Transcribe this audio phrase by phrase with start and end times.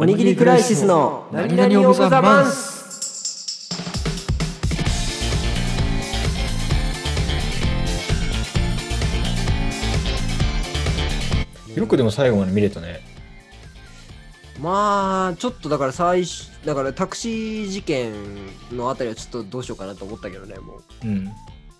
[0.00, 3.68] おにぎりクライシスの何々オブザマンス
[11.76, 13.02] よくでも最後まで見れたね。
[14.58, 18.14] まあちょっとだから最初だからタクシー事件
[18.72, 21.24] のあたりはちょっとどうしようかなと思ったけどねもううん。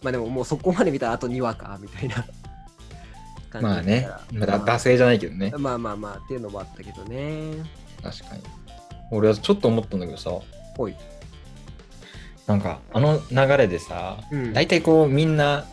[0.02, 2.16] まあでももうそこまで見たらあと2話かみたいな
[3.48, 4.10] 感じまあね。
[4.30, 5.54] まらだ惰性じゃないけどね。
[5.56, 8.42] まあまあまあっていうのもあったけどね確かに。
[9.10, 10.30] 俺はちょっと思ったんだけどさ、
[10.76, 10.94] ほい
[12.46, 15.66] なんかあの流れでさ、うん大体こうみんな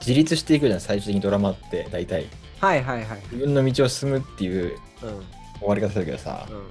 [0.00, 2.26] 自立していくじゃん、最終的にドラマって大体。
[2.60, 5.22] はいはいはい自分の道を進むっていううん
[5.58, 6.62] 終わり方するけどさ、うん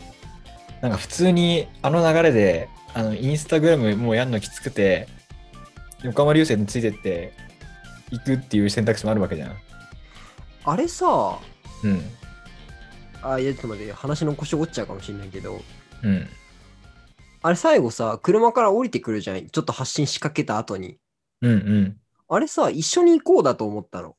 [0.82, 5.08] なんか普通にあの流れで、あのインスタグラムもうやるのきつくて、
[6.04, 7.34] 横浜流星についてって
[8.10, 9.56] 行くっていう選択肢もあるわけじゃん。
[10.66, 11.38] あれさ
[11.84, 12.02] うん。
[13.24, 15.62] あいやちょっと待って話の腰折っちゃうかもしれないけど
[16.04, 16.28] うん。
[17.44, 20.98] あれ最後さ車から降りてくるじゃんちょっと発進しかけた後に
[21.42, 21.98] うんうん。
[22.30, 24.16] あれさ一緒に行こうだと思ったの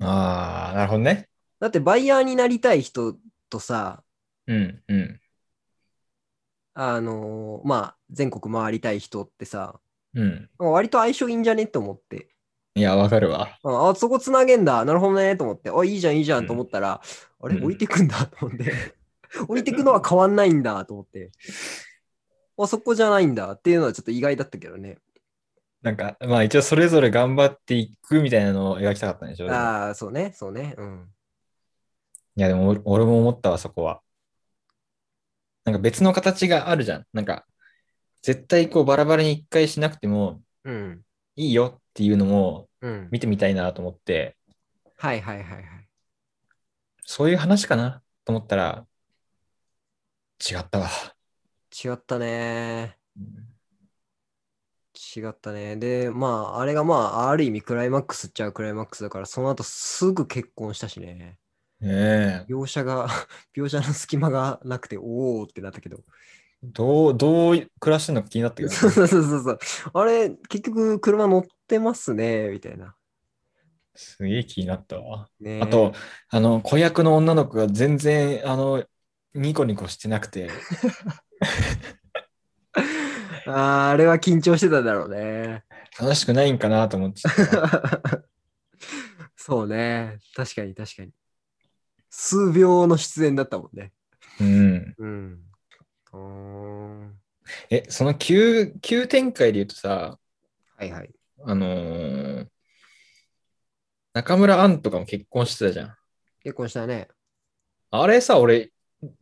[0.00, 1.28] ああ、なるほどね。
[1.60, 3.16] だってバイヤーになりたい人
[3.50, 4.02] とさ
[4.46, 5.20] うんうん。
[6.74, 9.78] あのーまあ全国回りたい人ってさ
[10.14, 10.48] うん。
[10.58, 11.64] 割と相性いいんじゃね？
[11.64, 12.28] って思って
[12.80, 13.58] いや、わかるわ。
[13.62, 14.84] ああそこつなげんだ。
[14.86, 15.70] なるほどねと思って。
[15.70, 17.02] あいいじゃんいいじゃんと思ったら、
[17.42, 17.64] あれうん。
[17.64, 18.72] 降りてくんだと思って。
[19.46, 21.30] 降りてくのは変わんないんだと思って。
[22.56, 23.52] あそこじゃないんだ。
[23.52, 24.98] っていうのはちょっと意外だったけどね。
[25.82, 29.46] なんか、まあ一応それぞれ頑張っていくみたいなのを描きたかったんでしょ？
[29.46, 30.74] いああそうねそうね。
[30.78, 31.08] うん。
[32.36, 34.00] や、でも俺俺も思ったわ、そこは。
[35.64, 37.06] なんか別の形があるじゃん。
[37.12, 37.46] なんか、
[38.22, 41.04] 絶対こうバラバラに一回しなくてもうん。
[41.36, 44.36] いいよっていうのもうん見てみたいなと思って、
[44.96, 45.64] はいはいはいはい
[47.12, 48.86] そういう話かなと思ったら、
[50.48, 50.88] 違ったわ。
[51.84, 52.96] 違ったね
[55.16, 55.76] 違ったね。
[55.76, 61.38] で、まあ、あれがまあ、ある意味クライマックスっちゃうクライマックスだから、その後すぐ結婚したしね。
[61.80, 62.46] ねえ。
[62.48, 63.08] 描写が、
[63.56, 66.04] 描写の隙間がなくて、おおってなったけど。
[66.62, 69.58] どう、どう暮らしてんのか気になったけどね、そうそうそうそう。
[69.94, 72.94] あれ、結局車乗ってますね、みたいな。
[73.94, 75.28] すげえ気になったわ。
[75.40, 75.92] ねあと、
[76.28, 78.84] あの、子役の女の子が全然、あの、
[79.34, 80.50] ニコニコしてなくて、
[83.46, 85.64] あーあれは緊張してたんだろうね。
[85.98, 87.30] 楽しくないんかなと思ってた。
[89.36, 90.18] そうね。
[90.34, 91.12] 確かに確かに。
[92.10, 93.92] 数秒の出演だったもんね。
[94.40, 94.94] うん。
[94.98, 95.40] うん。
[96.12, 97.20] うーん
[97.70, 100.18] え、その急、急展開で言うとさ、
[100.76, 101.10] はいはい。
[101.44, 102.48] あのー
[104.12, 105.96] 中村アンとかも結婚してたじゃん。
[106.42, 107.08] 結婚したね。
[107.92, 108.72] あれさ、俺、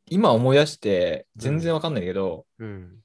[0.06, 3.02] 今思い出して全然わかんないけど、うん。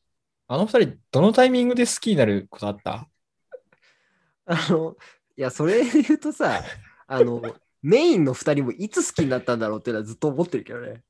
[0.47, 3.09] あの二人、どのタイミングで好きになることあった？
[4.45, 4.95] あの、
[5.35, 6.63] いや、それで言うとさ、
[7.07, 7.41] あの、
[7.81, 11.03] メインの2人もいつ好きになったんだろうっていうのはずっと思ってるけどね。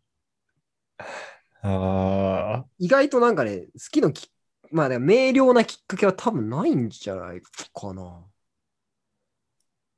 [1.64, 4.30] ああ、意外となんかね、好きのき、
[4.72, 8.26] まあ、ね、明瞭なきっかけは多分ないんじゃないかな。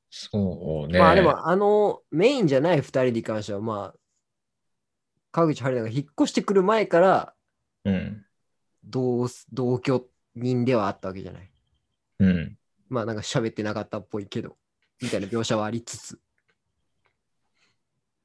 [0.10, 1.00] そうね。
[1.00, 4.00] まあでも、あの、メインじゃない2人に関しては、まあ、
[5.32, 7.34] 川口春奈が引っ越してくる前から
[7.84, 8.26] うん。
[8.86, 11.52] 同同居人ではあったわけじゃない。
[12.20, 12.58] うん。
[12.88, 14.58] まあなんか喋ってなかったっぽいけど、
[15.02, 16.20] みたいな描写はありつつ。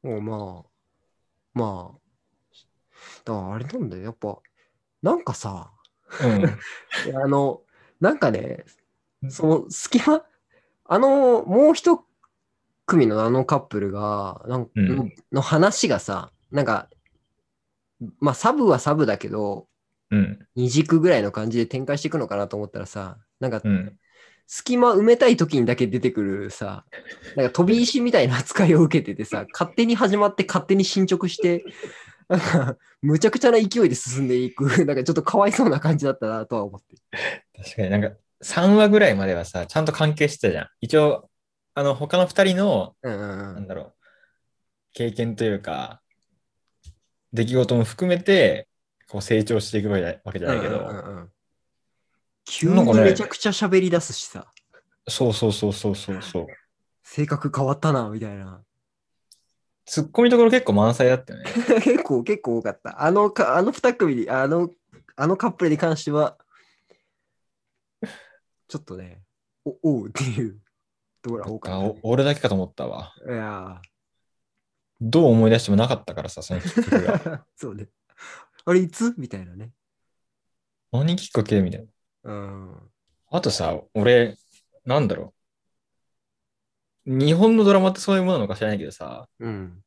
[0.03, 0.71] もうまあ、
[1.53, 2.00] まあ、
[3.25, 4.39] だからあれなんだよ、やっぱ、
[5.03, 5.73] なんかさ、
[6.23, 7.17] うん。
[7.23, 7.63] あの、
[8.01, 8.65] なんかね、
[9.29, 10.25] その隙間、
[10.85, 12.05] あの、もう一
[12.87, 16.89] 組のあのカップルが、なんかうんのの話がさ、なんか、
[18.19, 19.69] まあサブはサブだけど、
[20.11, 20.47] うん。
[20.57, 23.97] 二軸ぐらいの感じで展開していくのかなと思ったらさ、なんかうん。
[24.53, 26.85] 隙間埋めたい時にだけ出てくるさ、
[27.37, 31.65] なんか飛び石みたいな扱いを受けててさ、勝手に始まって勝手に進捗して、
[32.31, 36.97] なんか、むちゃくちゃな勢いで進んでいく、 なんかちょっとかわいそうな感じだったなとは思って。
[37.57, 38.13] 確かになんか
[38.43, 40.69] 3話ぐらいまではさ、ちゃんと関係してたじゃん。
[40.81, 41.29] 一応、
[41.75, 43.55] あの、他の2人の、うんうんうん。
[43.57, 43.95] なんだろう、
[44.93, 46.01] 経験というか、
[47.33, 48.69] 出来事も含めて、
[49.09, 49.99] こう成長していくわ
[50.33, 51.33] けじゃないけど、うんうん
[52.47, 54.51] 急にめちゃくちゃ喋り出すしさ、
[55.07, 56.47] そうそうそうそうそうそう。
[57.05, 58.65] 性格変わったな、みたいな。
[59.91, 61.47] ツッコミどころ結構満載だったよね。
[61.83, 63.03] 結構、結構多かった。
[63.03, 64.71] あのか、あの二組に、あの、
[65.17, 66.39] あのカップルに関しては、
[68.69, 69.21] ちょっとね、
[69.65, 70.61] お、おうっていう
[71.23, 73.13] ところが多かった、あお俺だけかと思ったわ。
[73.29, 73.83] いや
[75.01, 77.19] どう思い出してもなかったからさ、そのきっかけが。
[77.19, 77.89] ー そうね。
[78.67, 79.73] あれいつみたいなね。
[80.93, 81.89] 何きっかけみたい
[82.23, 82.33] な。
[82.33, 82.91] うん。
[83.33, 84.37] あとさ、俺、
[84.85, 85.40] なんだろう。
[87.07, 89.83] 日本のドラマってそういうものなのか知らないけどさ、うん。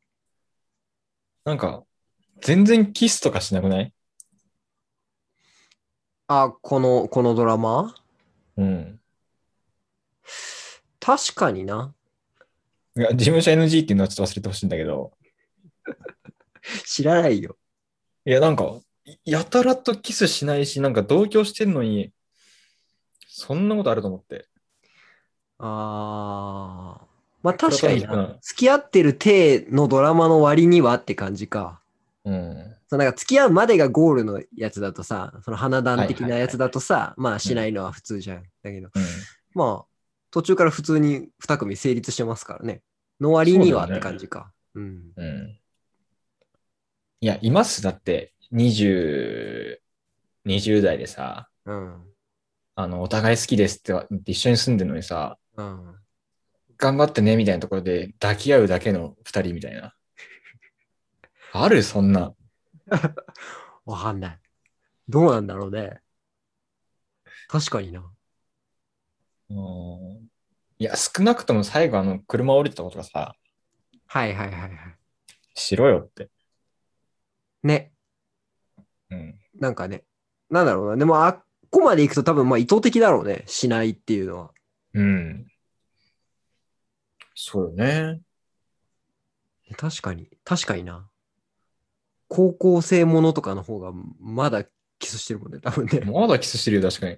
[1.45, 1.83] なんか、
[2.41, 3.93] 全然キスとかしなくない？
[6.27, 7.95] あ、この、このドラマ？
[8.57, 8.99] うん。
[10.99, 11.93] 確かにな。
[12.95, 15.17] いや、事務所 NG っていうのはちょっと忘れてほしいんだけど、
[16.85, 17.57] 知らないよ。
[18.25, 18.79] いや、なんか、
[19.25, 22.13] やたらとキスしないし、なんか同居してんのに、
[23.27, 24.47] そんなことあると思って。
[25.65, 27.05] あー。
[27.41, 27.99] まあ確かに。
[28.41, 31.81] 付き合ってる体のドラマの割にはって感じか。
[32.25, 32.75] うん。
[32.87, 38.43] そうなんか付き合うまでがゴールのやつだとさ、その花壇的はいはいはいなやつだとさ、まあしないのは普通じゃん。
[38.61, 39.03] だけど、うん。
[39.53, 39.85] まあ
[40.31, 42.81] 途中から普通に2組成立してますからね。
[43.21, 44.51] の割にはって感じか。
[44.75, 45.11] うん。
[45.15, 45.59] うん。
[47.21, 47.81] いや、います？
[47.81, 49.79] だって、20、
[50.45, 52.01] 20代でさ、うん。
[52.75, 55.95] あの、お互い好きですって言って一緒に住んでるのにさ、うん。
[56.77, 59.93] 頑張ってねみたいなところで抱き合うだけの二人みたいな。
[61.53, 62.33] あるそんな。
[63.85, 64.39] わかんない。
[65.07, 66.01] どうなんだろうね。
[67.47, 68.11] 確かにな。
[69.49, 70.29] うん
[70.79, 73.35] いや、少なくとも最後あの車降りてたことがさ、
[74.07, 74.71] はいはいはいはい。
[75.53, 76.29] しろよって。
[77.63, 77.93] ね。
[79.09, 79.39] うん。
[79.55, 80.03] なんかね。
[80.49, 80.97] なんだろうな。
[80.97, 83.43] でもあっこまで行くと多分まあ意図的だろうね。
[83.47, 84.51] しないっていうのは。
[84.93, 85.47] うん。
[87.35, 88.21] そうよね。
[89.77, 90.29] 確かに。
[90.43, 91.09] 確かにな。
[92.27, 94.63] 高校生ものとかの方がまだ
[94.99, 95.59] キスしてるもんね。
[95.59, 96.01] 多分ね。
[96.01, 97.17] まだキスしてるよ、確かに。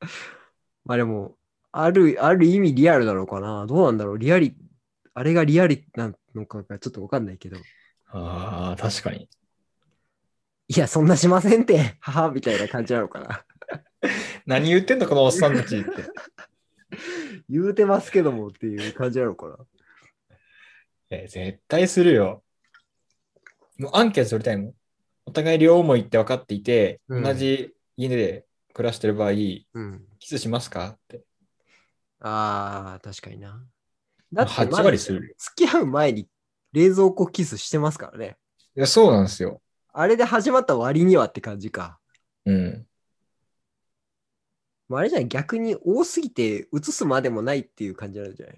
[0.84, 1.36] まあでも、
[1.72, 3.66] ある、ある意味リアルだろうかな。
[3.66, 4.18] どうなんだろう。
[4.18, 4.56] リアリ、
[5.14, 7.58] あれがリアリなのかがちょっとわかんないけど。
[8.08, 9.28] ああ、確かに。
[10.68, 11.96] いや、そんなしませんって。
[12.00, 13.44] はは、みたいな感じなのかな。
[14.46, 15.90] 何言ってんの、このおっさんたちって。
[17.48, 19.56] 言うてますけどもっていう感じなのかな。
[21.10, 22.42] え、絶対するよ。
[23.78, 24.74] もうアンケート取りたいもん。
[25.26, 30.06] お互い両思いって分かっていて、うん同じ家で暮らしてる場合、うん。
[30.18, 30.88] キスしますか？
[30.88, 31.22] って。
[32.20, 33.64] ああ、確かにな。
[34.32, 35.36] だって、8割する。
[35.38, 36.28] 付き合う前に
[36.72, 38.36] 冷蔵庫キスしてますからね。
[38.76, 39.62] いや、そうなんですよ。
[39.92, 41.98] あれで始まった割にはって感じか。
[42.44, 42.86] うん。
[44.88, 48.52] まあ、あれじゃない逆に多すぎて映すまでもないっていう感じなんじゃな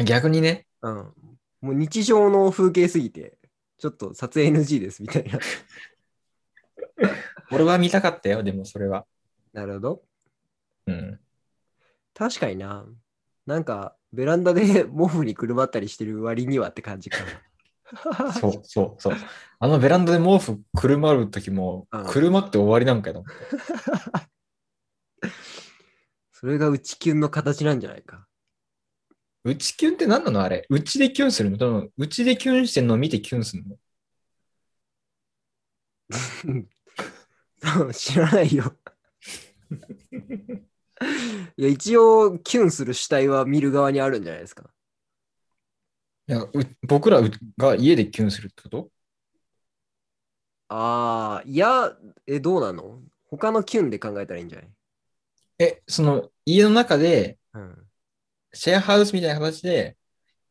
[0.00, 1.68] い逆にね、のうん。
[1.68, 3.38] もう日常の風景すぎて、
[3.78, 5.38] ちょっと撮影 NG ですみたいな。
[7.50, 9.06] 俺は見たかったよ、でもそれは。
[9.52, 10.02] なるほど。
[10.86, 11.20] うん。
[12.12, 12.86] 確かにな。
[13.46, 18.32] なんか、ベランダで 毛布にくるまったりしてる割にはって感じかな。
[18.32, 19.16] そうそうそう。
[19.58, 23.24] あのベランダで毛布くるまるときもうん、くるまって終わりなんかよ。
[26.32, 28.26] それが内キュンの形なんじゃないか。
[29.44, 30.42] うちキュンって何なの？
[30.42, 30.64] あれ。
[30.68, 31.58] うちでキュンするの？
[31.58, 33.76] 多分うちでキュンしてんのを見てキュンするの？
[37.62, 38.76] そう知らないよ。
[41.56, 44.70] いや、一応、キュンする主体は見る側にあるんじゃないですか。
[46.26, 46.50] いやう
[46.82, 48.90] 僕らうが家でキュンするってこと？
[50.68, 51.96] ああ、いや、
[52.26, 53.02] え、どうなの？
[53.26, 54.68] 他のキュンで考えたらいいんじゃない？
[55.58, 57.86] え、その家の中でうん。
[58.52, 59.96] シェアハウスみたいな形で、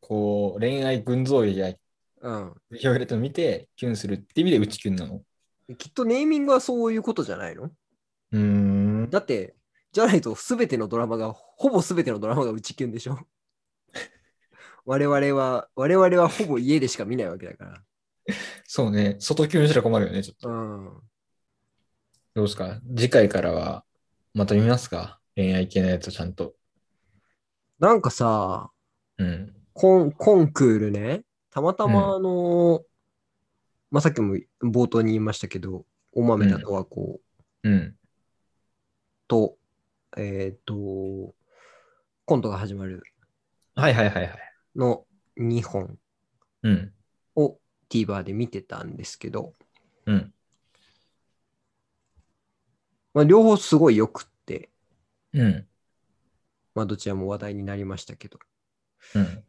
[0.00, 1.72] こう、恋愛群像劇や
[2.20, 2.42] うん。
[2.70, 5.22] 表現れたのを見て、キュンするって意味でうちキュンなの？
[5.78, 7.64] きっとネーミングはそういうことじゃないの？
[7.64, 9.10] うーん。
[9.10, 9.54] だって、
[9.92, 13.18] じゃないと全てのドラマが、ほぼ全てのドラマが内キュンでしょ？
[14.84, 17.82] 我々は、我々はほぼ家でしか見ないわけだから。
[18.66, 19.16] そうね。
[19.18, 20.48] 外キュンしたら困るよね、ちょっと。
[20.48, 21.00] うん。
[22.34, 22.80] どうですか？
[22.94, 23.84] 次回からは、
[24.34, 25.20] また見ますか？
[25.36, 26.54] 恋愛系のやつをちゃんと。
[27.78, 28.70] なんかさ、
[29.18, 29.54] うん。
[29.72, 32.82] コンコンクールね、たまたまあの、
[33.90, 37.20] まあ、さっきも冒頭に言いましたけど、大豆田とはこ
[37.62, 37.96] う、うん。
[39.28, 39.56] と、
[40.16, 40.74] えっ、と、
[42.24, 43.02] コントが始まる
[43.76, 44.38] はいはいはいはい。
[44.74, 45.04] の
[45.36, 45.98] 2本
[46.62, 46.92] うん。
[47.36, 49.52] を TVer で見てたんですけど、
[50.06, 50.34] うん。
[53.14, 54.68] まあ、両方すごい良くって、
[55.32, 55.66] うん。
[56.74, 58.38] まあ、どちらも話題になりましたけど。
[59.14, 59.44] うん。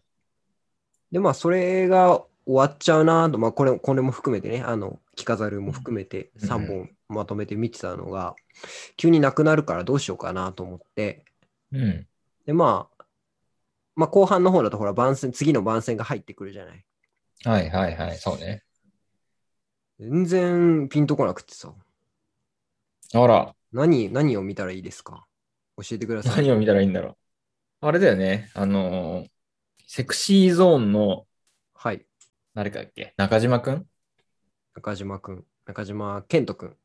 [1.12, 8.36] で、まあ、それが終わっちゃうなと、まあ、これ、これも含めてね、あの、着飾るも含めてうん3本まとめて見てたのが、
[8.98, 11.25] 急になくなるからどうしようかなと思って、
[11.72, 12.07] うん。
[12.45, 13.05] で、まあ、
[13.95, 16.86] まあ、後半の方だと、ほら、番宣、次の番宣が入ってくるじゃない。
[17.43, 18.17] はいはいはい。
[18.17, 18.63] そうね。
[20.00, 21.74] 全然ピンとこなくてさ。
[23.17, 25.25] あら、何、何を見たらいいですか？
[25.77, 26.36] 教えてください。
[26.43, 27.17] 何を見たらいいんだろう。
[27.88, 28.51] あれだよね。
[28.53, 29.27] あのー
[29.88, 31.25] セクシーゾーンの、
[31.74, 32.05] はい。
[32.55, 33.13] 誰かだっけ？
[33.17, 33.86] 中島くん？
[34.74, 35.45] 中島くん。
[35.65, 36.75] 中島健人くん。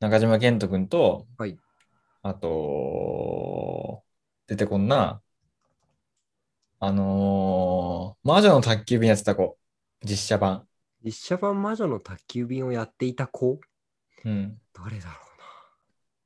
[0.00, 1.56] 中島健人くんと、はい
[2.22, 4.02] あと、
[4.48, 5.20] 出てこんな、
[6.80, 9.58] あのー魔女の宅急便やってた子、
[10.02, 10.66] 実写版。
[11.04, 13.60] 実写版魔女の宅急便をやっていた子？
[14.24, 14.58] うん。
[14.72, 15.25] 誰だろうな。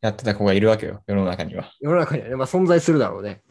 [0.01, 1.73] やってた子がいるわけよ、世の中には。
[1.81, 3.43] 世の中にはね、まあ存在するだろうね。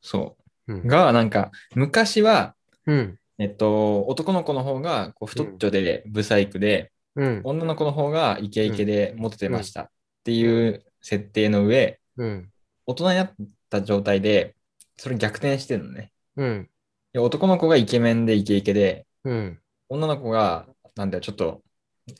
[0.00, 0.36] そ
[0.66, 0.76] うう。
[0.76, 0.86] ん。
[0.86, 2.54] が、なんか、昔は、
[2.86, 3.18] うん。
[3.38, 7.40] えっと、男の子の方がこう太っちょでブサイクで、うん。
[7.44, 9.90] 女の子の方がイケイケでモテてましたっ
[10.24, 12.50] ていう設定の上、うん。
[12.86, 13.34] 大人になっ
[13.70, 14.54] た状態で、
[14.96, 16.12] それ逆転してるのね。
[16.36, 16.68] うん。
[17.12, 19.58] で男の子がイケメンでイケイケで、うん。
[19.88, 21.62] 女の子が、なんだよ、ちょっと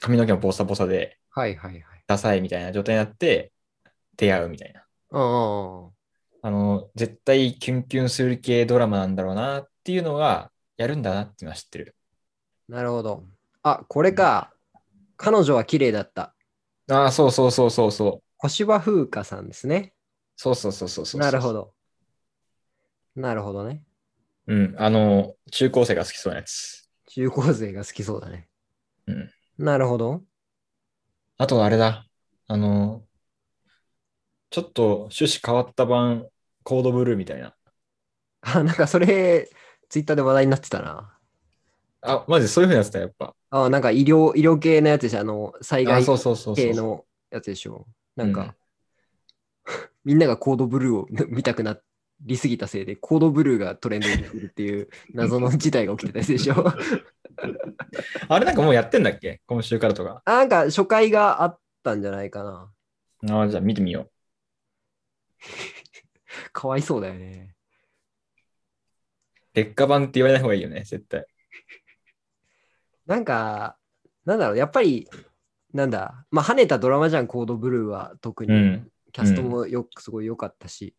[0.00, 1.82] 髪の毛もボサボサで、はいはいはい。
[2.06, 3.52] ダサいみたいな状態になって、
[4.16, 4.80] 出会うみたいな。
[4.80, 5.90] ああ。
[6.42, 11.96] あの、絶対キュンキュンする系ドラマなんだろうなっていうのが、やるんだなっていうのは知ってる。
[12.68, 13.24] なるほど。
[13.62, 14.52] あ、これか。
[15.16, 16.34] 彼女は綺麗だった。
[16.90, 18.22] ああ、そうそうそうそうそう。
[18.36, 19.94] 小芝風花さんですね。
[20.36, 21.20] そうそうそうそうそう。
[21.20, 21.52] なるほ。
[21.52, 21.72] ど。
[23.14, 23.82] なるほどね。
[24.46, 26.90] うん、あの、中高生が好きそうなやつ。
[27.06, 28.48] 中高生が好きそうだね。
[29.06, 29.30] うん。
[29.56, 30.22] なるほど。
[31.38, 32.06] あとあれだ。
[32.48, 33.02] あの、
[34.54, 36.28] ちょっと趣旨変わった版、
[36.62, 37.56] コードブルーみたいな。
[38.42, 39.48] あ、なんかそれ、
[39.88, 41.18] ツイッターで話題になってたな。
[42.02, 43.34] あ、マジそういうふうにやつだ、やっぱ。
[43.50, 45.20] あ、なんか医療、医療系のやつでしょ？
[45.20, 46.66] あの、災あ、害そうそうそうそう。
[46.66, 47.86] 系のやつでしょ？
[48.16, 48.56] なんか、
[50.04, 51.78] みんながコードブルーを 見たくな
[52.20, 56.54] りすぎたせいで、コードブルーがトレンドに来るっていう謎の事態が起きてたやつでしょ？
[58.28, 59.40] あれなんかもうやってんだっけ？
[59.46, 60.22] 今週からとか。
[60.24, 62.72] あなんか初回があったんじゃないかな。
[63.30, 64.08] あじゃあ見てみよ
[66.52, 67.54] かわいそうだよね。
[69.54, 69.58] う。
[69.58, 71.26] 劣化版って言われない方がいいよね、絶対。
[73.06, 73.76] なんか、
[74.24, 75.08] なんだろう、やっぱり、
[75.72, 78.52] なんだ、まあ、跳ねたドラマじゃん、コードブルーは特に。
[78.52, 78.90] うん。
[79.12, 80.96] キャストもよくすごい良かったし。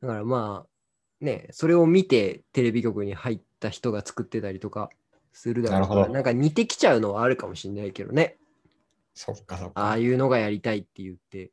[0.00, 4.88] だからまあ、ね、それを見てテレビ局に入った人が作ってたりとか
[5.32, 8.36] するだろうから、ななんか似てきちゃうのはあるかもしれないけどね。
[9.14, 9.98] そっかそっああか。
[9.98, 11.50] いうのがやりたいって言って、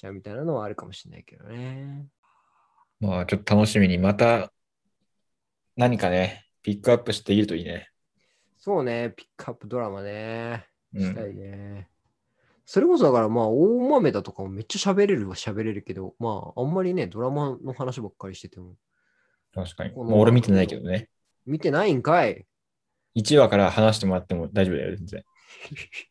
[0.00, 2.06] じゃあみたいなのはあるかもしれないけどね。
[3.00, 4.50] まあちょっと楽しみに、また
[5.76, 7.90] 何かね、ピックアップしているといいね。
[8.56, 10.64] そうね、ピックアップドラマね。
[10.94, 11.02] うん。
[11.02, 11.86] したいね。
[12.64, 18.76] それこそだからまあ、大豆だとかもめっちゃ喋れるは喋れるけど、まあ、あんまりね、ドラマの話ばっかりしてても。
[19.54, 19.92] 確かに。
[19.92, 21.10] もう俺見てないけどね。
[21.44, 22.46] 見てないんかい
[23.16, 25.24] 1話から話してもらっても大丈夫だよ、全然。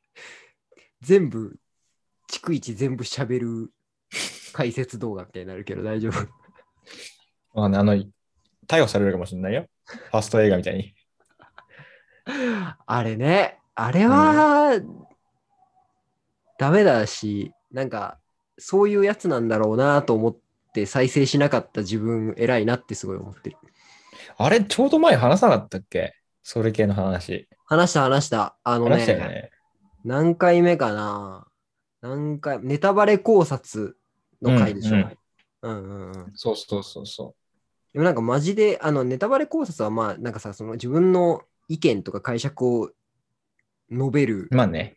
[1.02, 1.58] 全部、
[2.32, 3.74] 逐一全部喋る
[4.52, 6.28] 解説動画みたいになるけど大丈夫。
[7.54, 7.96] まあね、あの、
[8.68, 9.68] 逮捕されるかもしれないよ。
[9.86, 10.94] ファースト映画みたいに。
[12.86, 14.80] あれね、あれは、
[16.60, 18.20] ダメだし、なんか、
[18.58, 20.38] そういうやつなんだろうなと思っ
[20.74, 23.58] て再生しなかった自分偉いなってすごい思ってる。
[24.38, 26.14] あれ、ちょうど前話さなかったっけ？
[26.44, 27.48] それ系の話。
[27.66, 28.58] 話した話した。
[28.64, 29.52] あのね、ね。
[30.04, 31.48] 何回目かな
[32.02, 33.98] 何回、ネタバレ考察
[34.42, 34.96] の回でしょ。
[34.96, 35.02] うん
[35.62, 36.32] うんうんうん。
[36.36, 37.36] そうそうそうそ
[37.94, 42.92] でもなんかマジで、あの、ネタバレ考察はまあ、なんかさ、その自分の意見とか解釈を
[43.92, 44.50] 述べる。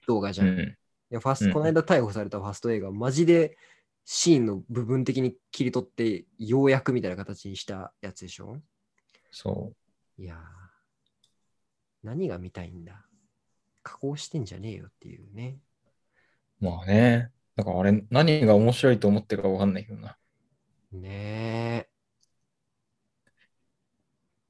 [0.06, 0.48] 動画じゃん。
[0.48, 0.76] うん。
[1.10, 3.56] でファースうんこの間逮捕されたファスト映画、マジで
[4.04, 8.58] シーンの部分的に切り取って、ようやくみたいな形にしたやつでしょ？
[9.30, 9.72] そ
[10.18, 10.38] いやー、
[12.02, 13.04] 何が見たいんだ？
[13.82, 15.58] 加工してんじゃねえよっていうね。
[16.60, 16.64] う。
[16.66, 17.30] まあね。
[17.56, 20.16] だからあれ、何が面白いと思ってるかわかんないけどな。
[20.92, 21.88] ねえ。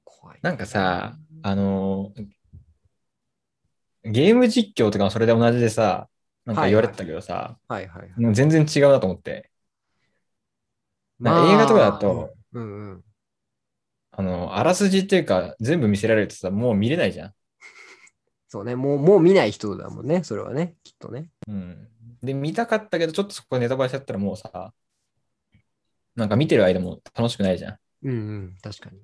[0.04, 0.38] 怖い。
[0.42, 2.42] なんかさ、あのー
[4.04, 6.08] ゲーム実況とかもそれで同じでさ、
[6.44, 8.20] なんか言われてたけどさ、はいはいはい。
[8.20, 9.50] もう全然違うなと思って。
[11.20, 13.04] なんか映画とかだと、うんうん。
[14.10, 17.34] あの、あらすじっていうか、全部見せられるとさ、もう見れないじゃん。
[18.48, 21.28] そうね、もう、もう見ない人だもんね、それはね、きっとね。
[21.48, 21.88] うん。
[22.22, 24.72] で、見たかったけど、ちょっとそこネタバレしちゃったらもうさ、
[26.14, 27.78] なんか見てる間も楽しくないじゃん。
[28.02, 29.00] うんうん、確かに。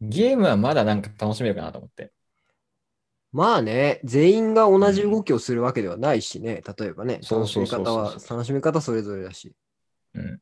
[0.00, 2.12] ゲームはまだなんか楽しめるかなと思って。
[3.32, 9.54] まあね、全員が同じ動きをするわけではないしね、例えばね、楽しみ方は、楽しみ方それぞれだし、
[10.14, 10.40] うん。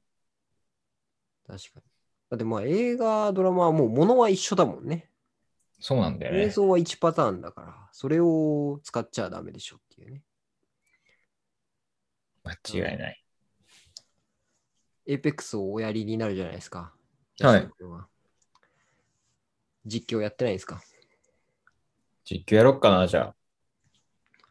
[1.46, 1.82] 確かに。
[2.30, 5.10] だってまあ映画、ドラマはもう物は一緒だもんね。
[5.78, 6.42] そうなんだよね。
[6.42, 10.22] 映像は1パターンだから、それを使っちゃダメでしょっていうね。
[12.44, 12.52] 間
[12.92, 13.24] 違いない。
[15.06, 16.92] エーペックスをおやりになるじゃないですか。
[17.40, 17.68] はい
[19.86, 20.82] 実況やってないですか？
[22.24, 23.34] 実況やろっかな、じゃあ。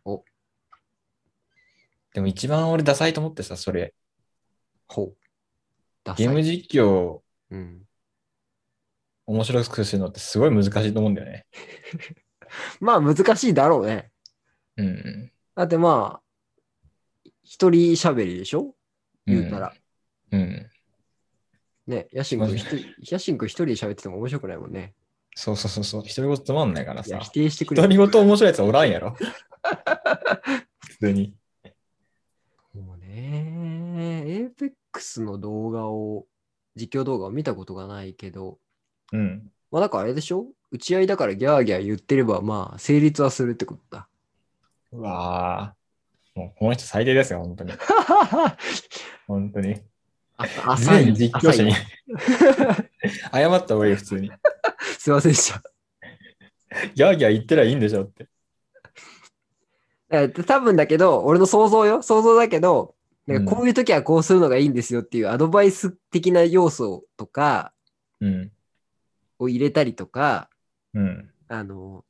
[0.04, 0.26] お。
[2.14, 3.94] でも一番俺ダサいと思ってさ、それ。
[4.88, 5.18] ほう。
[6.16, 7.86] ゲーム実況をうん。
[9.28, 11.46] 面白くするのってすごい難しいと思うんだよね。
[12.82, 14.12] まあ難しいだろうね。
[14.78, 15.32] うんうん。
[15.54, 16.29] だってまあ、
[17.50, 18.76] 一人喋りでしょ？
[19.26, 19.74] 言うたら。
[20.32, 20.70] うん。
[21.88, 24.94] ね、ヤシン君一人、ヤシン君一人で喋ってても面白くないもんね。
[25.34, 26.04] そうそうそうそう。
[26.04, 27.30] 独り言つまんないからさ否。
[27.30, 29.18] 定してくれ独り言面白いやつおらんやろ。
[30.80, 31.36] 普通に。
[32.76, 36.28] もうね、エーペックスの動画を、
[36.76, 38.60] 実況動画を見たことがないけど、
[39.12, 39.52] うん。
[39.72, 40.46] まあなんかあれでしょ？
[40.70, 44.08] 打ち合いだからギャーギャー言ってれば、まあ成立はするってことだ。
[44.92, 45.79] うわぁ。
[46.40, 47.74] もうこの人最低ですよ、本当に。
[49.28, 49.76] 本当に。
[50.78, 51.74] 全実況者に
[53.34, 54.32] 謝った方がいいよ、普通に。
[54.98, 55.62] すいませんでした。
[56.96, 58.30] ギャーギャー言ってりゃいいんでしょって。
[60.12, 62.02] えー多分だけど、俺の想像よ。
[62.02, 62.96] 想像だけど、
[63.28, 67.74] なんかこういう時はこうするのがいいんですよっていうアドバイス的な要素とか
[68.22, 68.52] うん。
[69.40, 70.50] を入れたりとか、
[70.94, 71.30] うん。
[71.50, 72.06] あの、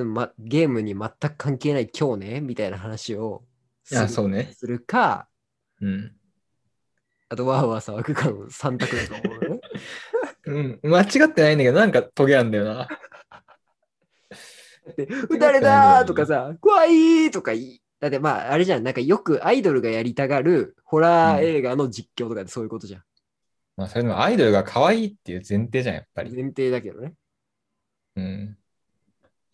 [0.00, 3.44] うんま、ゲームに全く関係ない今日ねみたいな話を
[3.84, 4.52] するそうね。
[4.56, 5.28] するか、
[5.80, 6.12] うん。
[7.28, 9.60] あとワーワー騒ぐかの3択だと思うのね。
[10.82, 10.90] うん。
[10.90, 12.88] 間違ってないんだけど、なんかトゲあんだよな。
[14.96, 17.82] で撃たれたーとかさ、怖いーとか言い。
[18.00, 23.04] だってまあ、あれじゃん、なんかよくアイドルがやりたがるホラー映画の実況とかでそういうことじゃん。
[23.76, 26.32] まあ、それでもアイドルが可愛いっていう前提じゃん、やっぱり。
[26.32, 27.14] 前提だけどね。
[28.16, 28.58] うん。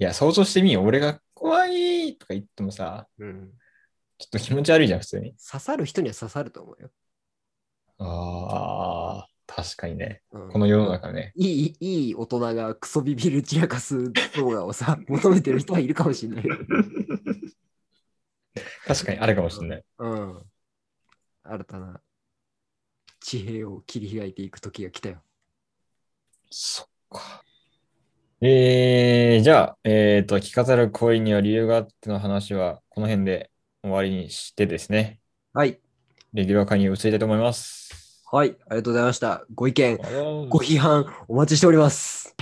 [0.01, 0.87] いや、想像してみよう。
[0.87, 3.51] 俺が怖いとか言ってもさ、うん。
[4.19, 5.35] ちょっと気持ち悪いじゃん、普通に。
[5.35, 6.91] 刺さる人には刺さると思うよ。
[7.99, 10.23] ああ、確かにね。
[10.31, 11.33] うんこの世の中ね。
[11.35, 16.57] いい、いい大人がクソビビる散らかす動画をさ、 求めてる人はいるかもしれないよ。
[18.87, 19.85] 確かにあるかもしれない。
[19.99, 20.43] うん。
[21.43, 22.01] 新たな
[23.21, 25.23] 地平を切り開いていく時が来たよ。
[26.51, 27.45] そっか。
[28.41, 33.51] えー、じゃあ、えっ、と、着飾る恋には理由があっての話は、この辺で
[33.83, 35.19] 終わりにしてですね、
[35.53, 35.81] はい。
[36.33, 38.23] レギュラー会に移りたいと思います。
[38.31, 38.51] はい。
[38.51, 39.45] ありがとうございました。
[39.57, 39.99] ご意見、
[40.51, 42.37] ご批判お待ちしております。